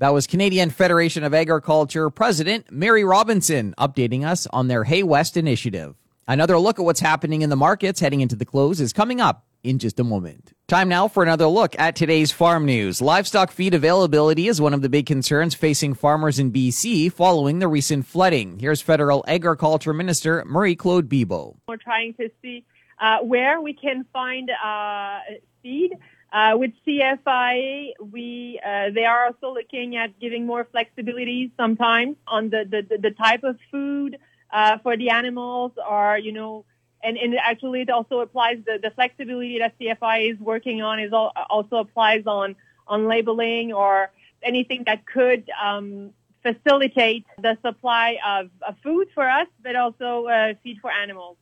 That 0.02 0.12
was 0.12 0.26
Canadian 0.26 0.70
Federation 0.70 1.22
of 1.22 1.32
Agriculture 1.32 2.10
President 2.10 2.72
Mary 2.72 3.04
Robinson 3.04 3.72
updating 3.78 4.26
us 4.26 4.48
on 4.48 4.66
their 4.66 4.82
Hay 4.82 5.04
West 5.04 5.36
initiative. 5.36 5.94
Another 6.26 6.58
look 6.58 6.80
at 6.80 6.84
what's 6.84 6.98
happening 6.98 7.42
in 7.42 7.50
the 7.50 7.54
markets 7.54 8.00
heading 8.00 8.20
into 8.20 8.34
the 8.34 8.44
close 8.44 8.80
is 8.80 8.92
coming 8.92 9.20
up 9.20 9.46
in 9.62 9.78
just 9.78 10.00
a 10.00 10.02
moment. 10.02 10.54
Time 10.66 10.88
now 10.88 11.06
for 11.06 11.22
another 11.22 11.46
look 11.46 11.78
at 11.78 11.94
today's 11.94 12.32
farm 12.32 12.66
news. 12.66 13.00
Livestock 13.00 13.52
feed 13.52 13.74
availability 13.74 14.48
is 14.48 14.60
one 14.60 14.74
of 14.74 14.82
the 14.82 14.88
big 14.88 15.06
concerns 15.06 15.54
facing 15.54 15.94
farmers 15.94 16.40
in 16.40 16.50
BC 16.50 17.12
following 17.12 17.60
the 17.60 17.68
recent 17.68 18.04
flooding. 18.04 18.58
Here's 18.58 18.80
Federal 18.80 19.24
Agriculture 19.28 19.92
Minister 19.92 20.42
Marie 20.48 20.74
Claude 20.74 21.08
Bibeau. 21.08 21.58
We're 21.68 21.76
trying 21.76 22.14
to 22.14 22.28
see 22.42 22.64
uh, 23.00 23.18
where 23.18 23.60
we 23.60 23.72
can 23.72 24.04
find 24.12 24.50
uh, 24.50 25.20
feed 25.62 25.92
uh, 26.32 26.56
with 26.56 26.70
CFI, 26.86 27.92
we 28.10 28.58
uh, 28.64 28.90
they 28.94 29.04
are 29.04 29.26
also 29.26 29.52
looking 29.52 29.96
at 29.96 30.18
giving 30.18 30.46
more 30.46 30.66
flexibility 30.72 31.52
sometimes 31.58 32.16
on 32.26 32.48
the 32.48 32.64
the, 32.64 32.96
the 32.96 33.10
type 33.10 33.44
of 33.44 33.58
food 33.70 34.18
uh, 34.50 34.78
for 34.78 34.96
the 34.96 35.10
animals, 35.10 35.72
or 35.88 36.16
you 36.16 36.32
know, 36.32 36.64
and, 37.02 37.18
and 37.18 37.34
actually 37.36 37.82
it 37.82 37.90
also 37.90 38.20
applies 38.20 38.58
the, 38.64 38.78
the 38.82 38.90
flexibility 38.90 39.58
that 39.58 39.78
CFI 39.78 40.32
is 40.32 40.38
working 40.40 40.80
on 40.80 41.00
is 41.00 41.12
all, 41.12 41.32
also 41.50 41.76
applies 41.76 42.26
on 42.26 42.56
on 42.88 43.06
labeling 43.08 43.74
or 43.74 44.10
anything 44.42 44.84
that 44.86 45.04
could 45.06 45.50
um, 45.62 46.12
facilitate 46.42 47.26
the 47.40 47.56
supply 47.62 48.18
of, 48.26 48.50
of, 48.66 48.74
food 48.82 49.06
for 49.14 49.28
us, 49.28 49.46
but 49.62 49.76
also 49.76 50.26
uh, 50.26 50.54
feed 50.62 50.78
for 50.80 50.90
animals. 50.90 51.36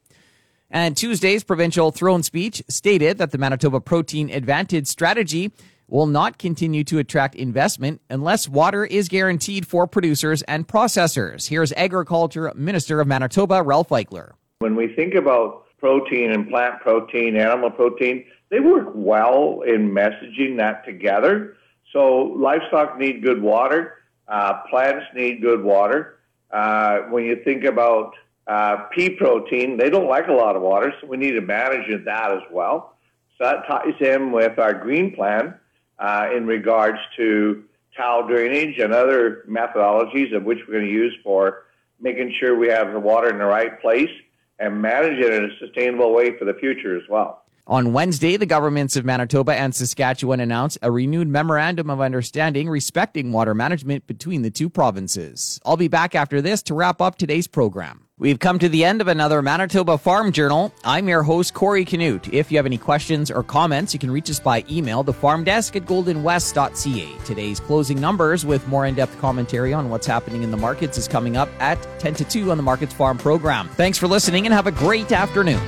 And 0.71 0.97
Tuesday's 0.97 1.43
provincial 1.43 1.91
throne 1.91 2.23
speech 2.23 2.63
stated 2.69 3.19
that 3.19 3.33
the 3.33 3.39
Manitoba 3.39 3.81
Protein 3.81 4.31
Advantage 4.31 4.87
strategy 4.87 5.51
will 5.89 6.07
not 6.07 6.39
continue 6.39 6.85
to 6.85 6.99
attract 6.99 7.35
investment 7.35 8.01
unless 8.09 8.49
water 8.49 8.85
is 8.85 9.09
guaranteed 9.09 9.67
for 9.67 9.89
producers 9.89 10.43
and 10.43 10.69
processors. 10.69 11.49
Here's 11.49 11.73
Agriculture 11.73 12.53
Minister 12.55 13.01
of 13.01 13.09
Manitoba, 13.09 13.65
Ralph 13.65 13.89
Eichler. 13.89 14.35
When 14.61 14.77
we 14.77 14.95
think 14.95 15.15
about 15.15 15.65
protein 15.79 16.31
and 16.31 16.49
plant 16.49 16.81
protein, 16.81 17.37
animal 17.37 17.73
protein, 17.73 18.25
they 18.51 18.61
work 18.61 18.93
well 18.95 19.63
in 19.63 19.91
messaging 19.91 20.57
that 20.59 20.85
together. 20.85 21.57
So 21.93 22.37
livestock 22.39 22.97
need 22.97 23.25
good 23.25 23.43
water, 23.43 23.95
uh, 24.29 24.61
plants 24.71 25.07
need 25.17 25.41
good 25.43 25.65
water. 25.65 26.21
Uh, 26.53 27.01
when 27.11 27.25
you 27.25 27.43
think 27.45 27.65
about 27.65 28.15
uh, 28.51 28.89
pea 28.91 29.11
protein, 29.11 29.77
they 29.77 29.89
don't 29.89 30.09
like 30.09 30.27
a 30.27 30.33
lot 30.33 30.57
of 30.57 30.63
water, 30.63 30.93
so 31.01 31.07
we 31.07 31.17
need 31.17 31.33
to 31.33 31.41
manage 31.41 31.87
that 32.05 32.33
as 32.33 32.43
well. 32.51 32.97
So 33.39 33.45
that 33.45 33.65
ties 33.69 33.95
in 34.01 34.33
with 34.33 34.59
our 34.59 34.75
green 34.75 35.15
plan 35.15 35.55
uh, 36.01 36.31
in 36.35 36.49
regards 36.49 36.99
to 37.17 37.63
tile 37.97 38.27
drainage 38.27 38.79
and 38.81 38.93
other 38.93 39.45
methodologies 39.49 40.35
of 40.35 40.43
which 40.43 40.59
we're 40.67 40.75
going 40.75 40.87
to 40.87 40.93
use 40.93 41.17
for 41.23 41.67
making 42.01 42.35
sure 42.41 42.59
we 42.59 42.67
have 42.67 42.93
the 42.93 42.99
water 42.99 43.31
in 43.31 43.39
the 43.39 43.45
right 43.45 43.81
place 43.81 44.11
and 44.59 44.83
manage 44.83 45.25
it 45.25 45.33
in 45.33 45.45
a 45.45 45.59
sustainable 45.61 46.13
way 46.13 46.37
for 46.37 46.45
the 46.45 46.55
future 46.55 46.97
as 46.97 47.05
well. 47.09 47.40
On 47.67 47.93
Wednesday, 47.93 48.37
the 48.37 48.47
governments 48.47 48.97
of 48.97 49.05
Manitoba 49.05 49.55
and 49.55 49.75
Saskatchewan 49.75 50.41
announced 50.41 50.79
a 50.83 50.91
renewed 50.91 51.29
memorandum 51.29 51.89
of 51.91 52.01
understanding 52.01 52.69
respecting 52.69 53.33
water 53.33 53.55
management 53.55 54.07
between 54.07 54.43
the 54.43 54.51
two 54.51 54.69
provinces. 54.69 55.61
I'll 55.65 55.77
be 55.77 55.89
back 55.89 56.15
after 56.15 56.43
this 56.43 56.63
to 56.65 56.75
wrap 56.75 57.01
up 57.01 57.17
today's 57.17 57.47
program. 57.47 58.07
We've 58.19 58.39
come 58.39 58.59
to 58.59 58.69
the 58.69 58.85
end 58.85 59.01
of 59.01 59.09
another 59.09 59.41
Manitoba 59.41 59.97
Farm 59.97 60.31
Journal. 60.31 60.75
I'm 60.85 61.09
your 61.09 61.23
host, 61.23 61.55
Corey 61.55 61.87
Canute. 61.87 62.35
If 62.35 62.51
you 62.53 62.59
have 62.59 62.67
any 62.67 62.77
questions 62.77 63.31
or 63.31 63.43
comments, 63.43 63.95
you 63.95 63.99
can 63.99 64.11
reach 64.11 64.29
us 64.29 64.39
by 64.39 64.63
email, 64.71 65.03
thefarmdesk 65.03 65.75
at 65.77 65.87
goldenwest.ca. 65.87 67.25
Today's 67.25 67.61
closing 67.61 67.99
numbers 67.99 68.45
with 68.45 68.67
more 68.69 68.85
in 68.85 68.95
depth 68.95 69.19
commentary 69.21 69.73
on 69.73 69.89
what's 69.89 70.07
happening 70.07 70.43
in 70.43 70.51
the 70.51 70.57
markets 70.59 70.99
is 70.99 71.09
coming 71.09 71.39
up 71.39 71.49
at 71.61 71.79
10 71.99 72.15
to 72.17 72.25
2 72.25 72.51
on 72.51 72.59
the 72.59 72.63
Markets 72.63 72.93
Farm 72.93 73.17
program. 73.17 73.69
Thanks 73.71 73.97
for 73.97 74.07
listening 74.07 74.45
and 74.45 74.53
have 74.53 74.67
a 74.67 74.73
great 74.73 75.13
afternoon. 75.13 75.63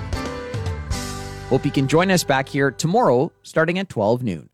Hope 1.53 1.67
you 1.67 1.71
can 1.71 1.87
join 1.87 2.11
us 2.11 2.25
back 2.25 2.49
here 2.49 2.71
tomorrow 2.71 3.31
starting 3.43 3.79
at 3.79 3.91
12 3.91 4.23
noon. 4.23 4.49